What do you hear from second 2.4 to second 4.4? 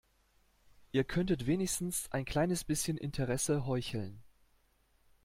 bisschen Interesse heucheln.